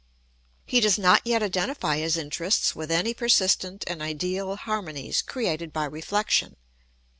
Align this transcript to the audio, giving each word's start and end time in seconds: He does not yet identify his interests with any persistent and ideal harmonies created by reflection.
He 0.65 0.79
does 0.79 0.97
not 0.97 1.21
yet 1.27 1.43
identify 1.43 1.97
his 1.97 2.17
interests 2.17 2.75
with 2.75 2.89
any 2.89 3.13
persistent 3.13 3.83
and 3.85 4.01
ideal 4.01 4.55
harmonies 4.55 5.21
created 5.21 5.71
by 5.71 5.85
reflection. 5.85 6.55